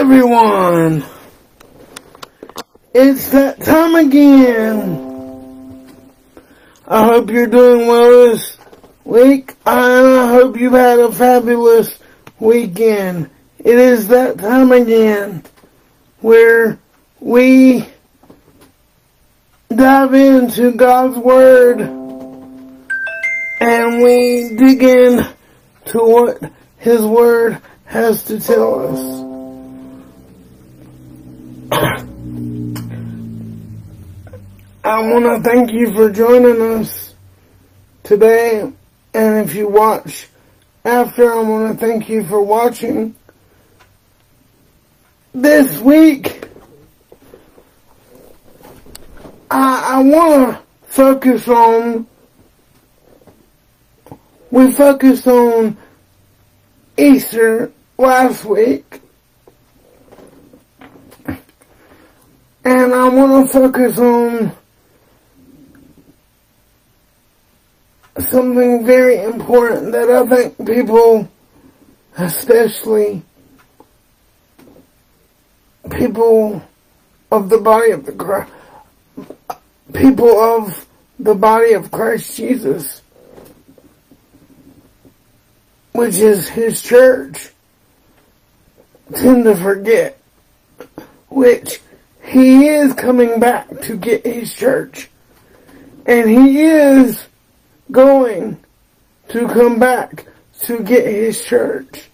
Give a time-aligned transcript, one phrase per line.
[0.00, 1.04] everyone.
[2.94, 5.94] It's that time again.
[6.88, 8.56] I hope you're doing well this
[9.04, 11.98] week, and I hope you've had a fabulous
[12.38, 13.28] weekend.
[13.58, 15.44] It is that time again
[16.20, 16.78] where
[17.20, 17.86] we
[19.68, 21.82] dive into God's Word
[23.60, 25.26] and we dig in
[25.88, 29.29] to what His Word has to tell us.
[34.82, 37.14] I want to thank you for joining us
[38.02, 38.60] today.
[39.12, 40.28] And if you watch
[40.86, 43.14] after, I want to thank you for watching.
[45.34, 46.48] This week,
[49.50, 52.06] I, I want to focus on,
[54.50, 55.76] we focused on
[56.96, 59.02] Easter last week.
[62.64, 64.56] And I want to focus on
[68.28, 71.28] something very important that I think people,
[72.16, 73.22] especially
[75.90, 76.62] people
[77.30, 78.52] of the body of the Christ,
[79.92, 80.86] people of
[81.18, 83.02] the body of Christ Jesus,
[85.92, 87.50] which is his church,
[89.14, 90.20] tend to forget,
[91.28, 91.80] which
[92.24, 95.10] he is coming back to get his church.
[96.06, 97.26] And he is
[97.90, 98.62] going
[99.28, 100.26] to come back
[100.60, 102.08] to get his church.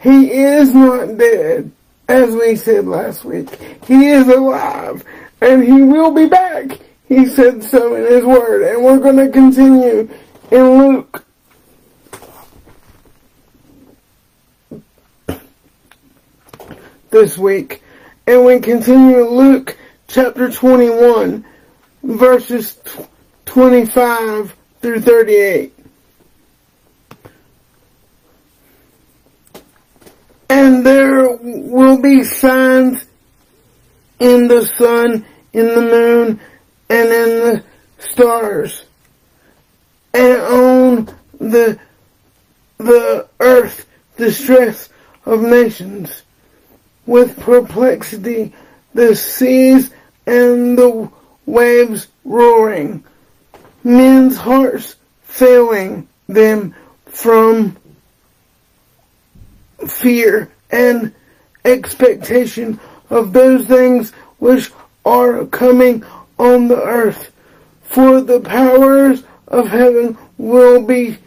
[0.00, 1.70] He is not dead,
[2.08, 3.50] as we said last week.
[3.86, 5.04] He is alive,
[5.40, 6.78] and he will be back.
[7.08, 10.08] He said so in his word, and we're going to continue
[10.50, 11.22] in Luke.
[17.10, 17.82] This week,
[18.26, 19.76] and we continue Luke
[20.08, 21.44] chapter 21,
[22.02, 22.78] verses
[23.46, 25.72] 25 through 38.
[30.48, 33.04] And there will be signs
[34.18, 36.40] in the sun, in the moon,
[36.88, 37.64] and in the
[37.98, 38.84] stars,
[40.14, 41.78] and on the,
[42.78, 43.86] the earth,
[44.16, 44.88] distress
[45.24, 46.22] of nations,
[47.06, 48.54] with perplexity,
[48.94, 49.90] the seas
[50.26, 51.10] and the
[51.44, 53.04] waves roaring
[53.86, 56.74] men's hearts failing them
[57.06, 57.76] from
[59.86, 61.14] fear and
[61.64, 62.80] expectation
[63.10, 64.72] of those things which
[65.04, 66.04] are coming
[66.36, 67.30] on the earth.
[67.84, 71.18] For the powers of heaven will be,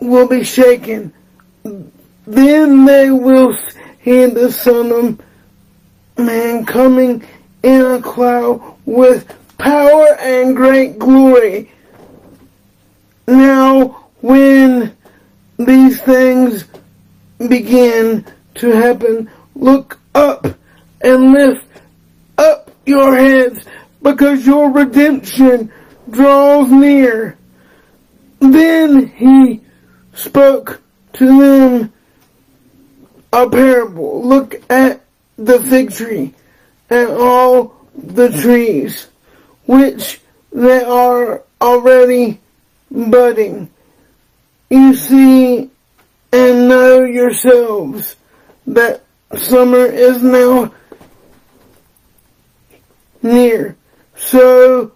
[0.00, 1.14] will be shaken.
[2.26, 3.56] Then they will
[4.04, 5.20] see the Son of
[6.22, 7.26] Man coming
[7.62, 11.70] in a cloud with power and great glory.
[13.26, 14.96] Now, when
[15.58, 16.64] these things
[17.38, 18.24] begin
[18.56, 20.46] to happen, look up
[21.02, 21.66] and lift
[22.38, 23.64] up your heads
[24.02, 25.72] because your redemption
[26.10, 27.36] draws near.
[28.40, 29.60] Then he
[30.14, 30.82] spoke
[31.14, 31.92] to them
[33.32, 34.26] a parable.
[34.26, 35.04] Look at
[35.36, 36.34] the fig tree
[36.90, 39.08] and all the trees
[39.66, 40.20] which
[40.52, 42.40] they are already
[42.90, 43.70] budding.
[44.70, 45.70] You see
[46.32, 48.16] and know yourselves
[48.66, 49.04] that
[49.36, 50.72] summer is now
[53.22, 53.76] near.
[54.16, 54.92] So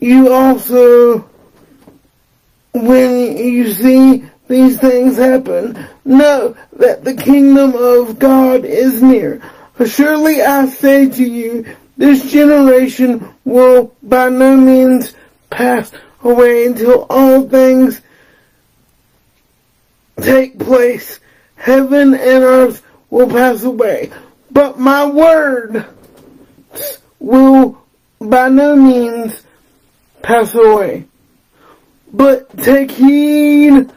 [0.00, 1.28] you also,
[2.72, 9.40] when you see these things happen, know that the kingdom of God is near.
[9.86, 15.12] Surely I say to you, this generation will by no means
[15.50, 15.92] pass
[16.24, 18.00] away until all things
[20.18, 21.20] take place.
[21.56, 24.10] Heaven and earth will pass away,
[24.50, 25.84] but my word
[27.18, 27.76] will
[28.18, 29.42] by no means
[30.22, 31.04] pass away.
[32.14, 33.90] But take heed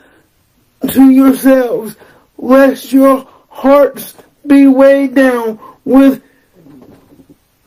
[0.91, 1.95] to yourselves,
[2.37, 4.13] lest your hearts
[4.45, 6.21] be weighed down with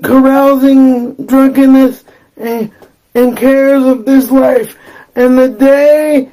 [0.03, 2.05] carousing, drunkenness,
[2.37, 2.73] and,
[3.15, 4.77] and cares of this life.
[5.15, 6.31] And the day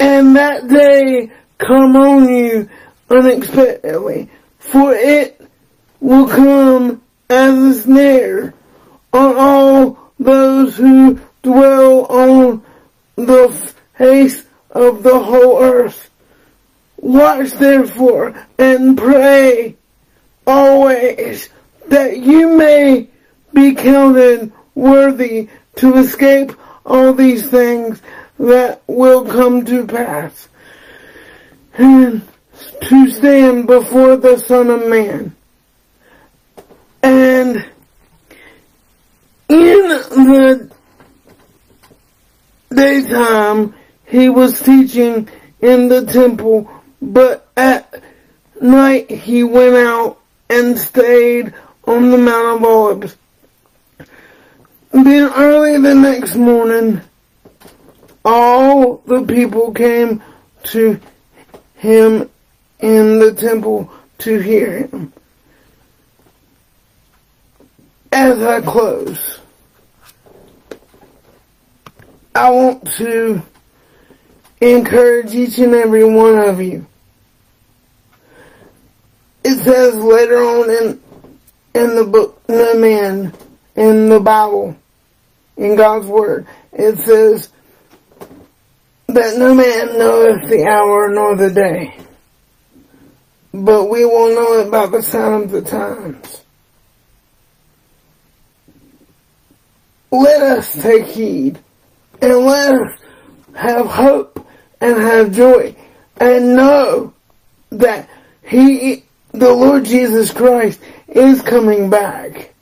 [0.00, 2.68] and that day come on you
[3.08, 4.28] unexpectedly,
[4.58, 5.40] for it
[6.00, 8.54] will come as a snare
[9.12, 12.64] on all those who dwell on
[13.16, 16.10] the face of the whole earth.
[16.96, 19.76] Watch therefore and pray
[20.46, 21.48] always
[21.92, 23.06] that you may
[23.52, 25.46] be counted worthy
[25.76, 26.50] to escape
[26.86, 28.00] all these things
[28.38, 30.48] that will come to pass
[31.74, 32.26] and
[32.80, 35.36] to stand before the Son of Man.
[37.02, 37.56] And
[39.50, 40.70] in the
[42.74, 43.74] daytime,
[44.06, 45.28] he was teaching
[45.60, 46.70] in the temple,
[47.02, 48.02] but at
[48.62, 50.18] night he went out
[50.48, 51.52] and stayed
[51.84, 53.16] on the Mount of Olives.
[54.92, 57.00] Then early the next morning,
[58.24, 60.22] all the people came
[60.64, 61.00] to
[61.76, 62.30] him
[62.80, 65.12] in the temple to hear him.
[68.12, 69.40] As I close,
[72.34, 73.42] I want to
[74.60, 76.86] encourage each and every one of you.
[79.44, 81.00] It says later on in
[81.74, 83.32] in the book, the man,
[83.76, 84.76] in the Bible,
[85.56, 87.48] in God's Word, it says
[89.08, 91.96] that no man knoweth the hour nor the day,
[93.52, 96.42] but we will know it by the sign of the times.
[100.10, 101.58] Let us take heed
[102.20, 102.98] and let us
[103.54, 104.46] have hope
[104.80, 105.74] and have joy
[106.18, 107.14] and know
[107.70, 108.08] that
[108.42, 110.80] He, the Lord Jesus Christ,
[111.14, 112.54] is coming back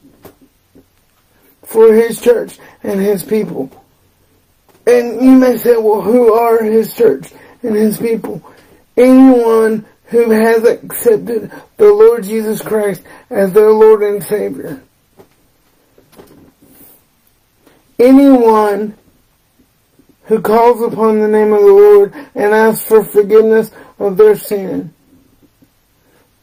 [1.64, 3.70] for His church and His people.
[4.86, 7.32] And you may say, well, who are His church
[7.62, 8.42] and His people?
[8.96, 14.82] Anyone who has accepted the Lord Jesus Christ as their Lord and Savior.
[17.98, 18.96] Anyone
[20.24, 24.92] who calls upon the name of the Lord and asks for forgiveness of their sin.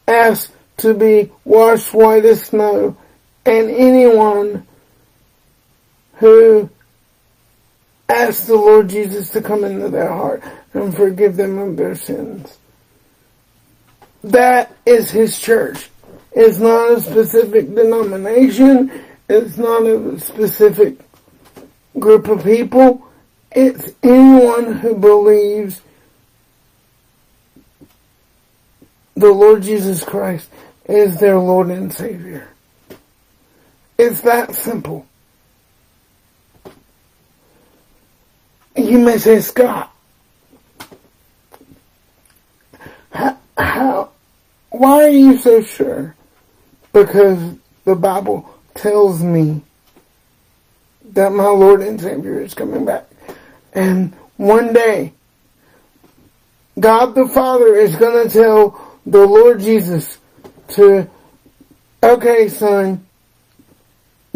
[0.06, 2.96] Asks to be washed white as snow.
[3.44, 4.66] And anyone
[6.14, 6.68] who
[8.08, 10.42] asks the Lord Jesus to come into their heart
[10.72, 12.58] and forgive them of their sins.
[14.22, 15.90] That is His church.
[16.32, 19.04] It's not a specific denomination.
[19.28, 20.98] It's not a specific
[21.98, 23.06] group of people.
[23.52, 25.80] It's anyone who believes
[29.14, 30.48] the Lord Jesus Christ
[30.88, 32.48] is their Lord and Savior.
[33.98, 35.06] It's that simple.
[38.74, 39.92] You may say, Scott,
[43.10, 44.10] how, how,
[44.70, 46.14] why are you so sure?
[46.92, 49.62] Because the Bible tells me
[51.12, 53.06] that my Lord and Savior is coming back.
[53.74, 55.12] And one day,
[56.78, 60.18] God the Father is going to tell the Lord Jesus
[60.68, 61.08] to,
[62.02, 63.06] okay, son,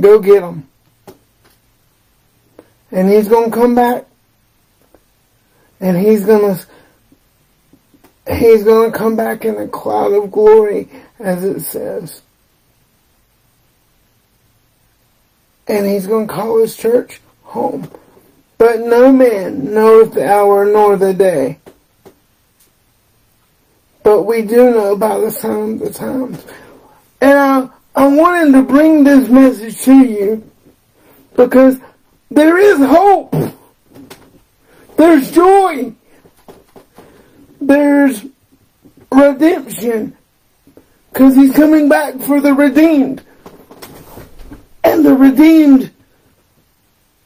[0.01, 0.69] go get him.
[2.91, 4.07] And he's going to come back.
[5.81, 10.89] And he's going to, he's going to come back in a cloud of glory,
[11.19, 12.23] as it says.
[15.67, 17.91] And he's going to call his church home.
[18.59, 21.59] But no man knoweth the hour nor the day
[24.13, 26.45] but we do know about the signs of the times.
[27.23, 30.51] And I, I wanted to bring this message to you
[31.35, 31.81] because
[32.31, 33.35] there is hope.
[34.99, 35.95] There's joy.
[37.59, 38.27] There's
[39.11, 40.15] redemption.
[41.11, 43.23] Because he's coming back for the redeemed.
[44.85, 45.91] And the redeemed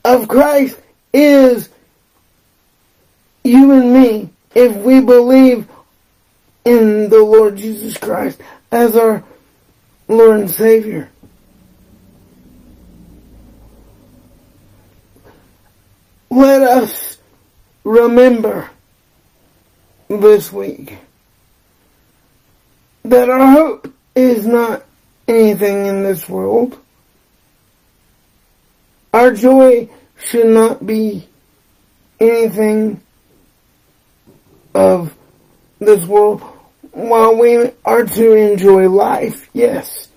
[0.04, 0.78] of Christ
[1.12, 1.68] is
[3.42, 5.66] you and me if we believe
[6.66, 8.40] in the Lord Jesus Christ
[8.72, 9.22] as our
[10.08, 11.08] Lord and Savior.
[16.28, 17.18] Let us
[17.84, 18.68] remember
[20.08, 20.98] this week
[23.04, 24.84] that our hope is not
[25.28, 26.76] anything in this world.
[29.14, 31.28] Our joy should not be
[32.18, 33.00] anything
[34.74, 35.14] of
[35.78, 36.55] this world
[36.96, 40.08] while we are to enjoy life, yes,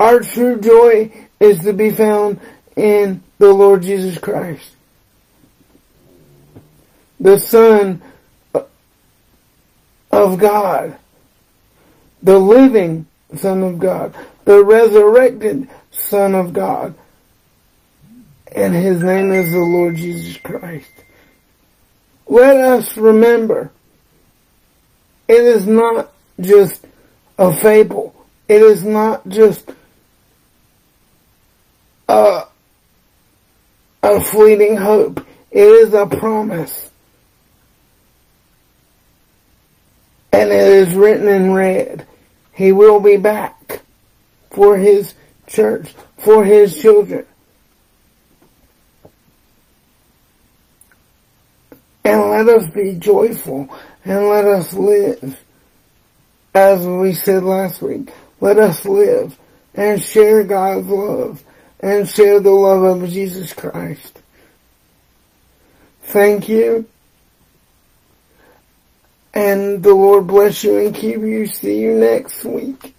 [0.00, 2.40] our true joy is to be found
[2.76, 4.74] in the Lord Jesus Christ.
[7.20, 8.00] The Son
[8.54, 8.62] uh,
[10.10, 10.96] of God.
[12.22, 13.06] The living
[13.36, 14.14] Son of God.
[14.46, 16.94] The resurrected Son of God.
[18.50, 20.90] And His name is the Lord Jesus Christ.
[22.26, 23.70] Let us remember
[25.28, 26.84] It is not just
[27.38, 28.14] a fable.
[28.48, 29.68] It is not just
[32.08, 32.44] a,
[34.02, 35.24] a fleeting hope.
[35.50, 36.90] It is a promise.
[40.32, 42.06] And it is written in red.
[42.52, 43.80] He will be back
[44.50, 45.14] for his
[45.46, 47.26] church, for his children.
[52.06, 53.68] And let us be joyful
[54.04, 55.42] and let us live.
[56.54, 59.36] As we said last week, let us live
[59.74, 61.42] and share God's love
[61.80, 64.22] and share the love of Jesus Christ.
[66.02, 66.86] Thank you.
[69.34, 71.48] And the Lord bless you and keep you.
[71.48, 72.95] See you next week.